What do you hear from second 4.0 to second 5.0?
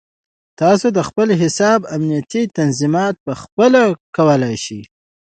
کولی شئ.